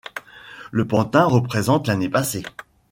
[0.71, 2.43] Le pantin représente l'année passée.